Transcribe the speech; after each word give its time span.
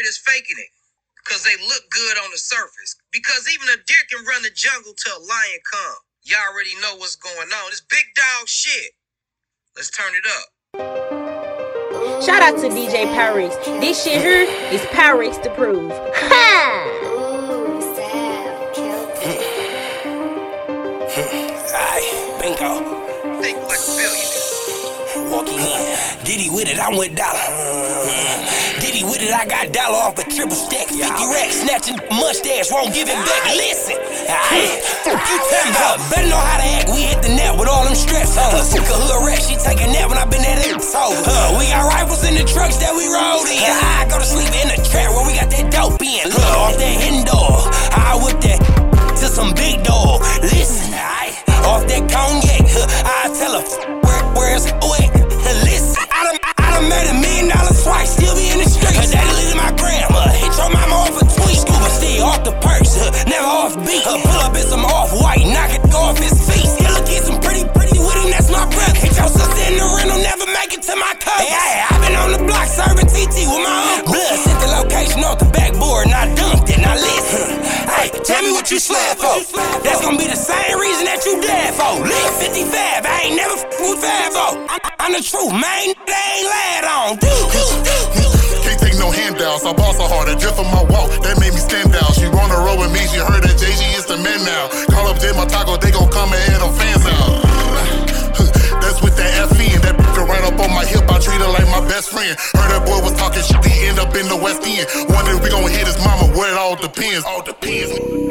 spirit 0.00 0.08
is 0.08 0.18
faking 0.18 0.56
it. 0.58 0.68
Cause 1.24 1.44
they 1.44 1.56
look 1.62 1.82
good 1.90 2.18
on 2.24 2.30
the 2.32 2.38
surface. 2.38 2.96
Because 3.12 3.46
even 3.52 3.68
a 3.68 3.76
deer 3.86 4.02
can 4.10 4.24
run 4.24 4.42
the 4.42 4.50
jungle 4.54 4.92
till 4.94 5.16
a 5.16 5.20
lion 5.20 5.60
come. 5.70 5.96
Y'all 6.24 6.38
already 6.50 6.74
know 6.80 6.96
what's 6.96 7.16
going 7.16 7.48
on. 7.48 7.68
It's 7.68 7.82
big 7.82 8.06
dog 8.16 8.48
shit. 8.48 8.92
Let's 9.76 9.90
turn 9.90 10.12
it 10.14 10.24
up. 10.26 10.48
Shout 12.22 12.42
out 12.42 12.58
to 12.60 12.68
DJ 12.68 13.06
Pyrex. 13.14 13.62
This 13.80 14.02
shit 14.04 14.20
here 14.22 14.46
is 14.72 14.80
Pyrex 14.92 15.42
to 15.42 15.50
prove. 15.54 15.92
Ha! 15.92 16.96
Aye, 21.72 22.38
bingo. 22.40 23.40
Think 23.42 23.58
like 23.68 23.78
a 23.78 23.92
billionaire. 23.96 25.30
Walking 25.30 25.58
in. 25.60 25.89
Diddy 26.24 26.50
with 26.52 26.68
it, 26.68 26.76
I 26.76 26.92
went 26.92 27.10
with 27.10 27.14
Dollar. 27.16 27.40
Diddy 28.76 29.04
with 29.08 29.24
it, 29.24 29.32
I 29.32 29.48
got 29.48 29.72
Dollar 29.72 30.04
off 30.04 30.20
a 30.20 30.24
triple 30.28 30.52
stack. 30.52 30.92
50 30.92 31.00
racks, 31.00 31.64
snatching 31.64 31.96
mustache, 32.12 32.68
won't 32.68 32.92
give 32.92 33.08
it 33.08 33.16
back. 33.16 33.42
Listen, 33.56 33.96
aye, 34.28 34.76
you 35.08 35.16
talking 35.16 35.72
about? 35.72 35.96
Better 36.12 36.28
know 36.28 36.36
how 36.36 36.60
to 36.60 36.68
act. 36.76 36.92
We 36.92 37.08
hit 37.08 37.24
the 37.24 37.32
net 37.32 37.56
with 37.56 37.72
all 37.72 37.88
them 37.88 37.96
straps. 37.96 38.36
on. 38.36 38.52
Uh, 38.52 38.60
sick 38.60 38.84
of 38.84 39.00
hood 39.00 39.24
rap, 39.24 39.40
she 39.40 39.56
take 39.64 39.80
a 39.80 39.88
nap 39.88 40.12
when 40.12 40.20
I 40.20 40.28
been 40.28 40.44
at 40.44 40.60
it. 40.60 40.76
So, 40.84 41.00
uh, 41.00 41.56
we 41.56 41.72
got 41.72 41.88
rifles 41.88 42.20
in 42.28 42.36
the 42.36 42.44
trucks 42.44 42.76
that 42.84 42.92
we 42.92 43.08
rode 43.08 43.39
slap 78.90 79.16
for. 79.22 79.38
That's 79.86 80.02
gonna 80.02 80.18
be 80.18 80.26
the 80.26 80.38
same 80.38 80.74
reason 80.78 81.06
that 81.06 81.22
you 81.22 81.38
dead 81.38 81.78
for. 81.78 82.02
Live 82.02 82.34
55, 82.42 83.06
I 83.06 83.30
ain't 83.30 83.36
never 83.38 83.54
f- 83.54 83.70
with 83.78 84.02
5 84.02 84.34
I'm, 84.98 85.14
the 85.14 85.22
truth, 85.22 85.54
man. 85.54 85.94
They 86.06 86.26
ain't 86.34 86.46
lied 86.50 86.86
on. 86.90 87.10
Do, 87.22 87.30
do, 87.54 87.64
do. 87.86 87.96
Can't 88.66 88.80
take 88.82 88.98
no 88.98 89.10
handouts. 89.10 89.64
I 89.64 89.72
boss 89.72 89.96
her 89.96 90.10
harder 90.10 90.34
just 90.34 90.58
for 90.58 90.66
my 90.66 90.82
walk. 90.90 91.10
That 91.22 91.38
made 91.38 91.54
me 91.54 91.62
stand 91.62 91.94
out. 91.94 92.14
She 92.18 92.26
on 92.26 92.50
the 92.50 92.58
road 92.58 92.82
with 92.82 92.92
me. 92.92 93.06
She 93.06 93.22
heard 93.22 93.42
that 93.46 93.56
JG 93.56 93.82
is 93.94 94.06
the 94.06 94.18
man 94.18 94.42
now. 94.42 94.68
Call 94.90 95.06
up 95.06 95.18
J 95.22 95.30
taco, 95.32 95.78
they 95.78 95.90
gon' 95.94 96.10
come 96.10 96.34
and 96.34 96.42
head 96.50 96.60
them 96.60 96.74
fans 96.74 97.06
out. 97.06 97.30
That's 98.82 98.98
with 99.02 99.14
that 99.16 99.30
FE 99.54 99.66
and 99.70 99.82
that 99.86 99.94
bitch 99.98 100.18
right 100.26 100.44
up 100.44 100.58
on 100.58 100.70
my 100.74 100.84
hip. 100.84 101.06
I 101.06 101.18
treat 101.22 101.40
her 101.40 101.50
like 101.50 101.66
my 101.70 101.82
best 101.86 102.10
friend. 102.10 102.34
Heard 102.58 102.70
that 102.74 102.82
boy 102.84 102.98
was 103.02 103.14
talking 103.14 103.42
shit. 103.42 103.62
He 103.64 103.86
end 103.86 103.98
up 103.98 104.14
in 104.14 104.26
the 104.26 104.36
West 104.36 104.66
End. 104.66 104.86
Wonder 105.10 105.38
we 105.38 105.48
gon' 105.50 105.70
hit 105.70 105.86
his 105.86 105.98
mama. 106.04 106.26
Where 106.34 106.50
it 106.50 106.58
all 106.58 106.76
depends. 106.76 107.24
All 107.24 107.42
depends. 107.42 108.29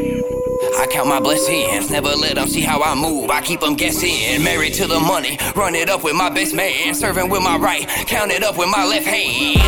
Count 0.99 1.07
my 1.07 1.21
blessings, 1.21 1.89
never 1.89 2.11
let 2.11 2.35
them 2.35 2.49
see 2.49 2.59
how 2.59 2.83
I 2.83 2.93
move. 2.93 3.31
I 3.31 3.39
keep 3.39 3.61
them 3.61 3.75
guessing. 3.75 4.43
Married 4.43 4.73
to 4.83 4.85
the 4.85 4.99
money, 4.99 5.39
run 5.55 5.73
it 5.73 5.87
up 5.87 6.03
with 6.03 6.13
my 6.13 6.27
best 6.27 6.53
man. 6.53 6.93
Serving 6.93 7.29
with 7.29 7.41
my 7.41 7.55
right, 7.55 7.87
count 8.03 8.31
it 8.35 8.43
up 8.43 8.57
with 8.57 8.67
my 8.67 8.83
left 8.83 9.07
hand. 9.07 9.63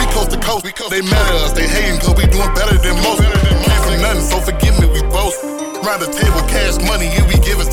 We 0.00 0.04
coast 0.16 0.32
to 0.32 0.40
coast, 0.40 0.64
they 0.88 1.04
mad 1.04 1.20
at 1.20 1.44
us, 1.44 1.52
they 1.52 1.68
hating 1.68 2.00
cause 2.00 2.16
we 2.16 2.24
doing 2.32 2.48
better 2.56 2.80
than 2.80 2.96
most. 3.04 3.20
Came 3.20 3.80
from 3.84 4.00
nothing, 4.00 4.24
so 4.24 4.40
forgive 4.40 4.72
me, 4.80 4.88
we 4.88 5.04
both. 5.12 5.36
Round 5.84 6.00
the 6.00 6.08
table, 6.08 6.48
cash 6.48 6.80
money, 6.88 7.12
and 7.20 7.28
we 7.28 7.36
give 7.44 7.60
it 7.60 7.68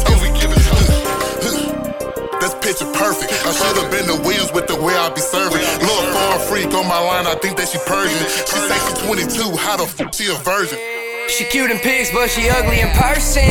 That's 2.43 2.59
picture 2.59 2.91
perfect. 2.91 3.31
I 3.47 3.55
should 3.55 3.79
have 3.79 3.87
been 3.87 4.03
the 4.03 4.19
Williams 4.27 4.51
with 4.51 4.67
the 4.67 4.75
way 4.75 4.91
I 4.99 5.07
be 5.15 5.23
serving. 5.23 5.63
Little 5.79 6.11
foreign 6.11 6.43
freak 6.51 6.75
on 6.75 6.91
my 6.91 6.99
line, 6.99 7.23
I 7.23 7.39
think 7.39 7.55
that 7.55 7.71
she 7.71 7.79
Persian. 7.87 8.19
She 8.51 8.59
say 8.67 8.75
she 8.83 9.07
22, 9.07 9.55
how 9.55 9.79
the 9.79 9.87
f 9.87 10.11
she 10.11 10.27
a 10.27 10.35
virgin? 10.43 10.96
She 11.29 11.43
cute 11.43 11.69
in 11.69 11.77
pics, 11.79 12.09
but 12.11 12.29
she 12.29 12.49
ugly 12.49 12.79
in 12.79 12.89
person. 12.91 13.43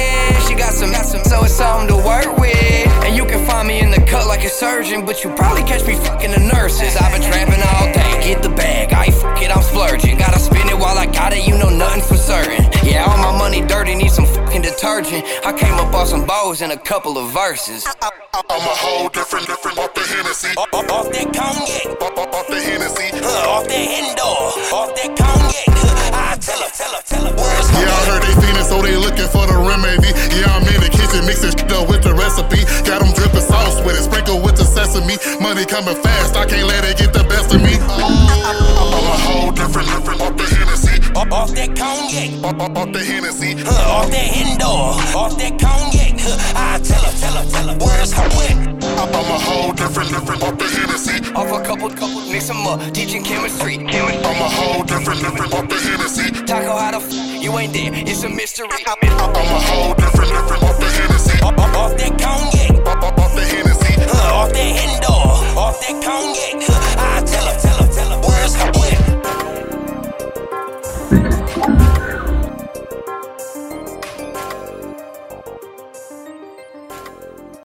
She 0.48 0.54
got 0.54 0.72
some, 0.72 0.90
got 0.90 1.04
some, 1.04 1.22
so 1.24 1.44
it's 1.44 1.54
something 1.54 1.88
to 1.88 1.96
work 1.96 2.36
with. 2.38 2.86
And 3.04 3.14
you 3.14 3.24
can 3.26 3.44
find 3.46 3.68
me 3.68 3.80
in 3.80 3.90
the 3.90 4.00
cut 4.00 4.26
like 4.26 4.44
a 4.44 4.48
surgeon, 4.48 5.04
but 5.04 5.22
you 5.22 5.30
probably 5.34 5.62
catch 5.62 5.86
me 5.86 5.94
fucking 5.94 6.30
the 6.30 6.40
nurses. 6.40 6.96
I've 6.96 7.12
been 7.12 7.22
trapping 7.22 7.62
all 7.62 7.92
day, 7.92 8.32
get 8.32 8.42
the 8.42 8.48
bag. 8.48 8.92
I 8.92 9.04
ain't 9.04 9.14
fuck 9.14 9.40
it, 9.42 9.54
I'm 9.54 9.62
splurging. 9.62 10.18
Gotta 10.18 10.40
spend 10.40 10.70
it 10.70 10.76
while 10.78 10.96
I 10.98 11.06
got 11.06 11.32
it, 11.32 11.46
you 11.46 11.56
know 11.58 11.68
nothing 11.68 12.02
for 12.02 12.16
certain. 12.16 12.64
Yeah, 12.82 13.04
all 13.04 13.18
my 13.18 13.36
money 13.38 13.60
dirty, 13.60 13.94
need 13.94 14.10
some 14.10 14.26
fucking 14.26 14.62
detergent. 14.62 15.24
I 15.44 15.52
came 15.52 15.74
up 15.74 15.94
on 15.94 16.06
some 16.06 16.26
bows 16.26 16.62
and 16.62 16.72
a 16.72 16.78
couple 16.78 17.18
of 17.18 17.30
verses. 17.30 17.86
I'm 17.96 18.60
a 18.60 18.76
whole 18.82 19.08
different, 19.10 19.46
different 19.46 19.78
off 19.78 19.94
the 19.94 20.00
Hennessy. 20.00 20.48
Off, 20.56 20.72
off, 20.72 20.90
off 20.90 21.12
that 21.12 21.32
cognac, 21.34 22.02
Off, 22.02 22.18
off, 22.18 22.34
off 22.34 22.46
the 22.48 22.60
Hennessy. 22.60 22.85
Remedy. 29.82 30.12
Yeah, 30.32 30.52
I'm 30.54 30.64
in 30.68 30.80
the 30.80 30.90
kitchen 30.90 31.24
mixing 31.26 31.52
shit 31.56 31.72
up 31.72 31.88
with 31.88 32.02
the 32.02 32.14
recipe. 32.14 32.64
Got 32.86 33.02
them 33.02 33.12
dripping 33.14 33.44
sauce 33.44 33.80
with 33.84 33.98
it, 33.98 34.04
sprinkle 34.04 34.40
with 34.42 34.56
the 34.56 34.64
sesame. 34.64 35.16
Money 35.40 35.64
coming 35.64 35.96
fast, 36.02 36.36
I 36.36 36.46
can't 36.46 36.66
let 36.68 36.84
it 36.84 36.98
get 36.98 37.12
the 37.12 37.24
best 37.28 37.54
of 37.54 37.60
me. 37.62 37.76
I'm 37.80 39.06
a 39.06 39.16
whole 39.26 39.52
different, 39.52 39.88
different 39.88 40.20
off 40.20 40.36
the 40.36 40.44
Hennessy. 40.44 40.96
Off, 41.16 41.32
off 41.32 41.50
that 41.54 41.70
cognac. 41.76 42.30
Off, 42.44 42.60
off, 42.60 42.76
off 42.76 42.92
the 42.92 43.00
Hennessy. 43.04 43.54
Huh, 43.58 43.98
off 44.04 44.10
that 44.10 44.28
indoor, 44.36 44.94
off 45.16 45.36
that 45.38 45.54
cognac. 45.60 46.14
Huh, 46.20 46.54
I 46.56 46.78
tell 46.80 47.02
her, 47.02 47.12
tell 47.20 47.34
her, 47.36 47.46
tell 47.50 47.66
her 47.68 47.76
where's 47.80 48.12
her 48.12 48.28
wet. 48.36 48.56
I'm 48.96 49.12
a 49.12 49.38
whole 49.38 49.72
different, 49.72 50.10
different 50.10 50.42
off 50.42 50.56
the 50.58 50.64
Hennessy. 50.68 51.16
Off 51.34 51.50
a 51.52 51.64
couple, 51.64 51.90
couple, 51.90 52.20
mix 52.32 52.48
'em 52.50 52.66
up, 52.66 52.80
teaching 52.92 53.22
chemistry. 53.22 53.76
chemistry. 53.78 54.24
I'm 54.24 54.40
a 54.40 54.48
whole 54.48 54.82
different, 54.84 55.20
different 55.20 55.52
off 55.54 55.68
the 55.68 55.76
Hennessy. 55.76 56.30
Taco, 56.46 56.76
how 56.76 56.90
the 56.92 56.98
f- 56.98 57.25
you 57.42 57.58
ain't 57.58 57.72
there? 57.72 57.90
It's 57.92 58.24
a 58.24 58.28
mystery. 58.28 58.68
I'm 58.86 58.96
a 59.02 59.60
whole 59.68 59.94
different, 59.94 60.30
different 60.30 60.62
off 60.62 60.78
the 60.78 60.86
Hennessy. 60.86 61.42
Off, 61.42 61.58
off, 61.58 61.76
off 61.76 61.96
that 61.96 62.18
cognac, 62.18 62.55